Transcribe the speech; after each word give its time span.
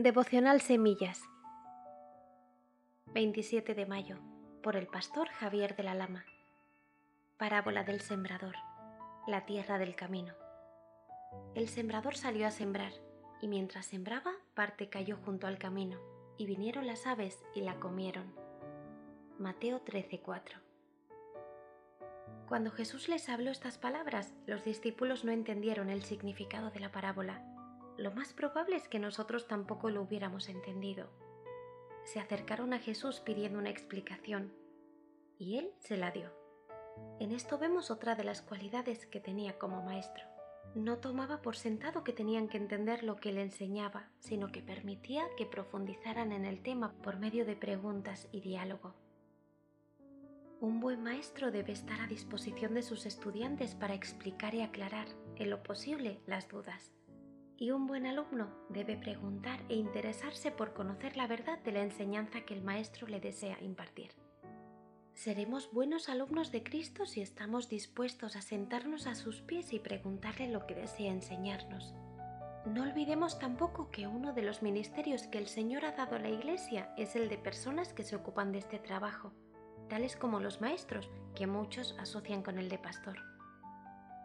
Devocional 0.00 0.60
Semillas. 0.60 1.20
27 3.14 3.74
de 3.74 3.84
mayo 3.84 4.16
por 4.62 4.76
el 4.76 4.86
pastor 4.86 5.26
Javier 5.26 5.74
de 5.74 5.82
la 5.82 5.96
Lama. 5.96 6.24
Parábola 7.36 7.82
del 7.82 8.00
Sembrador 8.00 8.54
La 9.26 9.44
tierra 9.44 9.76
del 9.76 9.96
camino. 9.96 10.34
El 11.56 11.68
sembrador 11.68 12.16
salió 12.16 12.46
a 12.46 12.52
sembrar 12.52 12.92
y 13.42 13.48
mientras 13.48 13.86
sembraba 13.86 14.30
parte 14.54 14.88
cayó 14.88 15.16
junto 15.16 15.48
al 15.48 15.58
camino 15.58 15.98
y 16.38 16.46
vinieron 16.46 16.86
las 16.86 17.04
aves 17.04 17.42
y 17.56 17.62
la 17.62 17.80
comieron. 17.80 18.32
Mateo 19.40 19.80
13:4 19.84 20.60
Cuando 22.46 22.70
Jesús 22.70 23.08
les 23.08 23.28
habló 23.28 23.50
estas 23.50 23.78
palabras, 23.78 24.32
los 24.46 24.62
discípulos 24.62 25.24
no 25.24 25.32
entendieron 25.32 25.90
el 25.90 26.04
significado 26.04 26.70
de 26.70 26.78
la 26.78 26.92
parábola 26.92 27.42
lo 27.98 28.12
más 28.12 28.32
probable 28.32 28.76
es 28.76 28.88
que 28.88 29.00
nosotros 29.00 29.48
tampoco 29.48 29.90
lo 29.90 30.02
hubiéramos 30.02 30.48
entendido. 30.48 31.10
Se 32.04 32.20
acercaron 32.20 32.72
a 32.72 32.78
Jesús 32.78 33.20
pidiendo 33.20 33.58
una 33.58 33.70
explicación, 33.70 34.54
y 35.36 35.58
él 35.58 35.72
se 35.80 35.96
la 35.96 36.12
dio. 36.12 36.32
En 37.18 37.32
esto 37.32 37.58
vemos 37.58 37.90
otra 37.90 38.14
de 38.14 38.22
las 38.22 38.40
cualidades 38.40 39.06
que 39.06 39.20
tenía 39.20 39.58
como 39.58 39.82
maestro. 39.82 40.24
No 40.76 40.98
tomaba 40.98 41.42
por 41.42 41.56
sentado 41.56 42.04
que 42.04 42.12
tenían 42.12 42.48
que 42.48 42.56
entender 42.56 43.02
lo 43.02 43.16
que 43.16 43.30
él 43.30 43.38
enseñaba, 43.38 44.10
sino 44.20 44.52
que 44.52 44.62
permitía 44.62 45.24
que 45.36 45.46
profundizaran 45.46 46.30
en 46.30 46.44
el 46.44 46.62
tema 46.62 46.92
por 47.02 47.18
medio 47.18 47.44
de 47.44 47.56
preguntas 47.56 48.28
y 48.30 48.40
diálogo. 48.40 48.94
Un 50.60 50.80
buen 50.80 51.02
maestro 51.02 51.50
debe 51.50 51.72
estar 51.72 52.00
a 52.00 52.06
disposición 52.06 52.74
de 52.74 52.82
sus 52.82 53.06
estudiantes 53.06 53.74
para 53.74 53.94
explicar 53.94 54.54
y 54.54 54.62
aclarar, 54.62 55.08
en 55.36 55.50
lo 55.50 55.62
posible, 55.62 56.20
las 56.26 56.48
dudas 56.48 56.92
y 57.58 57.72
un 57.72 57.86
buen 57.86 58.06
alumno 58.06 58.48
debe 58.68 58.96
preguntar 58.96 59.60
e 59.68 59.74
interesarse 59.74 60.52
por 60.52 60.72
conocer 60.72 61.16
la 61.16 61.26
verdad 61.26 61.58
de 61.58 61.72
la 61.72 61.82
enseñanza 61.82 62.42
que 62.42 62.54
el 62.54 62.62
maestro 62.62 63.08
le 63.08 63.20
desea 63.20 63.58
impartir. 63.60 64.12
Seremos 65.14 65.72
buenos 65.72 66.08
alumnos 66.08 66.52
de 66.52 66.62
Cristo 66.62 67.04
si 67.04 67.20
estamos 67.20 67.68
dispuestos 67.68 68.36
a 68.36 68.42
sentarnos 68.42 69.08
a 69.08 69.16
sus 69.16 69.40
pies 69.40 69.72
y 69.72 69.80
preguntarle 69.80 70.46
lo 70.46 70.66
que 70.66 70.76
desea 70.76 71.10
enseñarnos. 71.10 71.92
No 72.64 72.84
olvidemos 72.84 73.40
tampoco 73.40 73.90
que 73.90 74.06
uno 74.06 74.32
de 74.32 74.42
los 74.42 74.62
ministerios 74.62 75.26
que 75.26 75.38
el 75.38 75.48
Señor 75.48 75.84
ha 75.84 75.92
dado 75.92 76.14
a 76.14 76.20
la 76.20 76.28
Iglesia 76.28 76.94
es 76.96 77.16
el 77.16 77.28
de 77.28 77.38
personas 77.38 77.92
que 77.92 78.04
se 78.04 78.14
ocupan 78.14 78.52
de 78.52 78.58
este 78.58 78.78
trabajo, 78.78 79.32
tales 79.88 80.14
como 80.14 80.38
los 80.38 80.60
maestros, 80.60 81.10
que 81.34 81.48
muchos 81.48 81.96
asocian 81.98 82.42
con 82.42 82.58
el 82.58 82.68
de 82.68 82.78
pastor. 82.78 83.27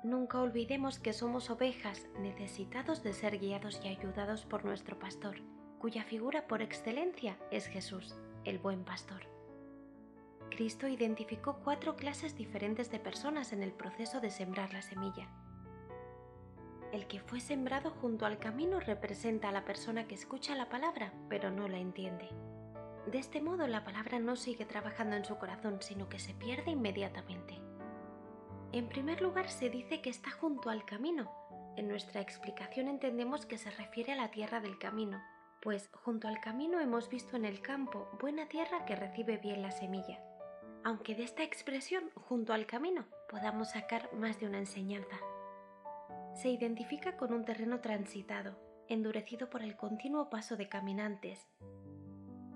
Nunca 0.03 0.41
olvidemos 0.41 0.99
que 0.99 1.13
somos 1.13 1.49
ovejas 1.49 2.09
necesitados 2.19 3.03
de 3.03 3.13
ser 3.13 3.39
guiados 3.39 3.79
y 3.85 3.87
ayudados 3.87 4.43
por 4.45 4.65
nuestro 4.65 4.99
pastor, 4.99 5.37
cuya 5.79 6.03
figura 6.03 6.45
por 6.45 6.61
excelencia 6.61 7.37
es 7.51 7.67
Jesús, 7.67 8.13
el 8.43 8.59
buen 8.59 8.83
pastor. 8.83 9.21
Cristo 10.49 10.89
identificó 10.89 11.61
cuatro 11.63 11.95
clases 11.95 12.35
diferentes 12.35 12.91
de 12.91 12.99
personas 12.99 13.53
en 13.53 13.63
el 13.63 13.71
proceso 13.71 14.19
de 14.19 14.29
sembrar 14.29 14.73
la 14.73 14.81
semilla. 14.81 15.29
El 16.91 17.07
que 17.07 17.21
fue 17.21 17.39
sembrado 17.39 17.89
junto 17.89 18.25
al 18.25 18.39
camino 18.39 18.81
representa 18.81 19.49
a 19.49 19.51
la 19.53 19.63
persona 19.63 20.05
que 20.05 20.15
escucha 20.15 20.53
la 20.53 20.67
palabra 20.67 21.13
pero 21.29 21.49
no 21.49 21.69
la 21.69 21.79
entiende. 21.79 22.27
De 23.07 23.19
este 23.19 23.41
modo 23.41 23.67
la 23.67 23.85
palabra 23.85 24.19
no 24.19 24.35
sigue 24.35 24.65
trabajando 24.65 25.15
en 25.15 25.23
su 25.23 25.37
corazón, 25.37 25.81
sino 25.81 26.09
que 26.09 26.19
se 26.19 26.33
pierde 26.33 26.71
inmediatamente. 26.71 27.61
En 28.73 28.89
primer 28.89 29.21
lugar, 29.21 29.49
se 29.49 29.69
dice 29.69 30.01
que 30.01 30.09
está 30.09 30.31
junto 30.31 30.71
al 30.71 30.83
camino. 30.83 31.31
En 31.77 31.87
nuestra 31.87 32.21
explicación 32.21 32.87
entendemos 32.87 33.45
que 33.45 33.59
se 33.59 33.69
refiere 33.69 34.13
a 34.13 34.15
la 34.15 34.31
tierra 34.31 34.61
del 34.61 34.79
camino, 34.79 35.21
pues 35.61 35.91
junto 35.93 36.27
al 36.27 36.39
camino 36.39 36.79
hemos 36.79 37.07
visto 37.07 37.35
en 37.37 37.45
el 37.45 37.61
campo 37.61 38.09
buena 38.19 38.47
tierra 38.47 38.83
que 38.85 38.95
recibe 38.95 39.37
bien 39.37 39.61
la 39.61 39.69
semilla. 39.69 40.19
Aunque 40.83 41.13
de 41.13 41.21
esta 41.21 41.43
expresión, 41.43 42.09
junto 42.15 42.51
al 42.51 42.65
camino, 42.65 43.05
podamos 43.29 43.69
sacar 43.69 44.11
más 44.15 44.39
de 44.39 44.47
una 44.47 44.57
enseñanza. 44.57 45.17
Se 46.33 46.49
identifica 46.49 47.15
con 47.15 47.31
un 47.31 47.45
terreno 47.45 47.79
transitado, 47.79 48.57
endurecido 48.89 49.51
por 49.51 49.61
el 49.61 49.77
continuo 49.77 50.31
paso 50.31 50.57
de 50.57 50.67
caminantes, 50.67 51.47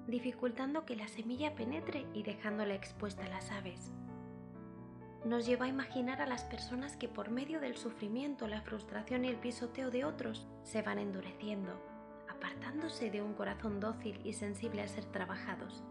dificultando 0.08 0.84
que 0.84 0.96
la 0.96 1.08
semilla 1.10 1.54
penetre 1.54 2.08
y 2.16 2.24
dejándola 2.24 2.74
expuesta 2.74 3.26
a 3.26 3.30
las 3.30 3.52
aves 3.52 3.92
nos 5.26 5.46
lleva 5.46 5.66
a 5.66 5.70
imaginar 5.70 6.22
a 6.22 6.28
las 6.28 6.44
personas 6.44 6.96
que 6.96 7.08
por 7.08 7.30
medio 7.30 7.60
del 7.60 7.76
sufrimiento, 7.76 8.48
la 8.48 8.62
frustración 8.62 9.26
y 9.26 9.30
el 9.30 9.38
pisoteo 9.38 9.90
de 9.90 10.06
otros 10.06 10.48
se 10.64 10.82
van 10.82 11.00
endureciendo, 11.00 11.82
apartándose 12.30 13.10
de 13.10 13.22
un 13.22 13.34
corazón 13.34 13.80
dócil 13.80 14.22
y 14.24 14.34
sensible 14.34 14.82
a 14.82 14.88
ser 14.88 15.06
trabajados. 15.06 15.84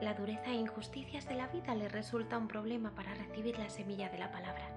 La 0.00 0.14
dureza 0.14 0.50
e 0.50 0.54
injusticias 0.54 1.28
de 1.28 1.34
la 1.34 1.48
vida 1.48 1.74
les 1.74 1.90
resulta 1.90 2.38
un 2.38 2.48
problema 2.48 2.94
para 2.94 3.14
recibir 3.14 3.58
la 3.58 3.70
semilla 3.70 4.08
de 4.08 4.18
la 4.18 4.30
palabra. 4.30 4.70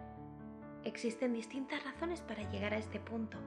Existen 0.84 1.34
distintas 1.34 1.84
razones 1.84 2.22
para 2.22 2.50
llegar 2.50 2.74
a 2.74 2.78
este 2.78 3.00
punto. 3.00 3.38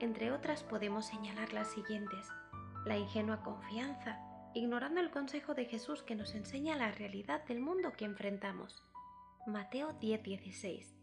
Entre 0.00 0.32
otras 0.32 0.64
podemos 0.64 1.06
señalar 1.06 1.52
las 1.52 1.68
siguientes. 1.68 2.28
La 2.84 2.96
ingenua 2.96 3.42
confianza, 3.42 4.18
ignorando 4.52 5.00
el 5.00 5.10
consejo 5.10 5.54
de 5.54 5.66
Jesús 5.66 6.02
que 6.02 6.16
nos 6.16 6.34
enseña 6.34 6.76
la 6.76 6.90
realidad 6.90 7.44
del 7.44 7.60
mundo 7.60 7.92
que 7.92 8.04
enfrentamos 8.04 8.82
Mateo 9.46 9.92
10:16. 10.00 10.96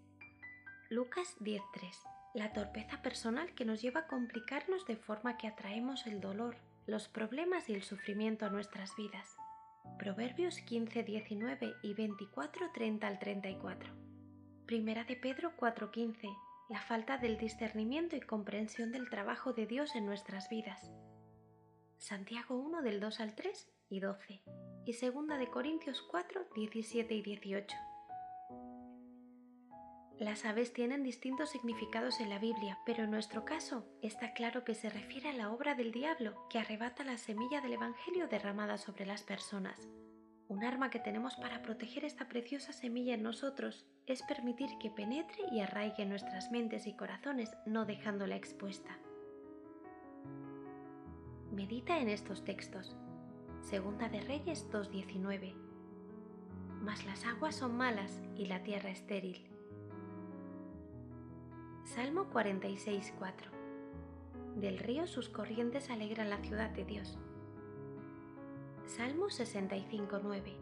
Lucas 0.89 1.35
10:3. 1.41 1.95
La 2.33 2.53
torpeza 2.53 2.99
personal 3.03 3.53
que 3.53 3.65
nos 3.65 3.83
lleva 3.83 4.01
a 4.01 4.07
complicarnos 4.07 4.87
de 4.87 4.95
forma 4.95 5.37
que 5.37 5.45
atraemos 5.45 6.07
el 6.07 6.19
dolor, 6.19 6.57
los 6.87 7.07
problemas 7.07 7.69
y 7.69 7.75
el 7.75 7.83
sufrimiento 7.83 8.47
a 8.47 8.49
nuestras 8.49 8.95
vidas. 8.95 9.37
Proverbios 9.99 10.57
15:19 10.65 11.75
y 11.83 11.93
24:30 11.93 13.07
al 13.07 13.19
34. 13.19 13.93
Primera 14.65 15.03
de 15.03 15.17
Pedro 15.17 15.55
4:15. 15.55 16.27
La 16.67 16.81
falta 16.81 17.19
del 17.19 17.37
discernimiento 17.37 18.15
y 18.15 18.21
comprensión 18.21 18.91
del 18.91 19.07
trabajo 19.11 19.53
de 19.53 19.67
Dios 19.67 19.95
en 19.95 20.07
nuestras 20.07 20.49
vidas. 20.49 20.89
Santiago 21.99 22.57
1 22.57 22.81
del 22.81 22.99
2 22.99 23.19
al 23.19 23.35
3 23.35 23.69
y 23.87 23.99
12. 23.99 24.41
Y 24.87 24.93
segunda 24.93 25.37
de 25.37 25.47
Corintios 25.47 26.01
4, 26.01 26.47
17 26.55 27.13
y 27.13 27.21
18. 27.21 27.77
Las 30.21 30.45
aves 30.45 30.71
tienen 30.71 31.01
distintos 31.01 31.49
significados 31.49 32.19
en 32.19 32.29
la 32.29 32.37
Biblia, 32.37 32.77
pero 32.85 33.05
en 33.05 33.09
nuestro 33.09 33.43
caso 33.43 33.87
está 34.03 34.33
claro 34.33 34.63
que 34.63 34.75
se 34.75 34.87
refiere 34.87 35.29
a 35.29 35.33
la 35.33 35.49
obra 35.49 35.73
del 35.73 35.91
diablo 35.91 36.47
que 36.47 36.59
arrebata 36.59 37.03
la 37.03 37.17
semilla 37.17 37.59
del 37.59 37.73
Evangelio 37.73 38.27
derramada 38.27 38.77
sobre 38.77 39.07
las 39.07 39.23
personas. 39.23 39.89
Un 40.47 40.63
arma 40.63 40.91
que 40.91 40.99
tenemos 40.99 41.37
para 41.37 41.63
proteger 41.63 42.05
esta 42.05 42.27
preciosa 42.27 42.71
semilla 42.71 43.15
en 43.15 43.23
nosotros 43.23 43.87
es 44.05 44.21
permitir 44.21 44.69
que 44.79 44.91
penetre 44.91 45.43
y 45.51 45.61
arraigue 45.61 46.05
nuestras 46.05 46.51
mentes 46.51 46.85
y 46.85 46.95
corazones, 46.95 47.57
no 47.65 47.87
dejándola 47.87 48.35
expuesta. 48.35 48.99
Medita 51.51 51.97
en 51.97 52.09
estos 52.09 52.45
textos. 52.45 52.95
Segunda 53.61 54.07
de 54.07 54.21
Reyes 54.21 54.69
2.19. 54.69 55.55
Mas 56.79 57.03
las 57.07 57.25
aguas 57.25 57.55
son 57.55 57.75
malas 57.75 58.21
y 58.35 58.45
la 58.45 58.61
tierra 58.61 58.91
estéril 58.91 59.50
Salmo 61.95 62.25
46.4 62.31 63.33
Del 64.55 64.79
río 64.79 65.07
sus 65.07 65.27
corrientes 65.27 65.89
alegran 65.89 66.29
la 66.29 66.37
ciudad 66.37 66.69
de 66.69 66.85
Dios. 66.85 67.17
Salmo 68.85 69.25
65.9 69.25 70.55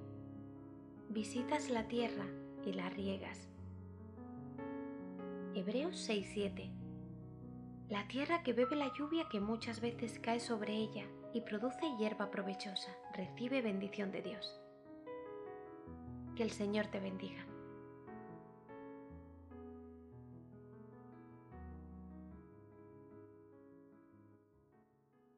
Visitas 1.09 1.69
la 1.69 1.87
tierra 1.87 2.25
y 2.65 2.73
la 2.73 2.89
riegas. 2.89 3.47
Hebreos 5.53 6.09
6.7 6.09 6.71
La 7.89 8.07
tierra 8.07 8.41
que 8.41 8.53
bebe 8.53 8.75
la 8.75 8.91
lluvia 8.97 9.27
que 9.29 9.39
muchas 9.39 9.81
veces 9.81 10.17
cae 10.17 10.39
sobre 10.39 10.73
ella 10.73 11.05
y 11.35 11.41
produce 11.41 11.95
hierba 11.99 12.31
provechosa, 12.31 12.89
recibe 13.13 13.61
bendición 13.61 14.11
de 14.11 14.23
Dios. 14.23 14.59
Que 16.35 16.41
el 16.41 16.49
Señor 16.49 16.87
te 16.87 16.99
bendiga. 16.99 17.45